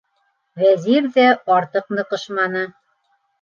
Вәзир 0.61 1.09
ҙә 1.17 1.25
артыҡ 1.57 1.93
ныҡышманы. 1.99 2.65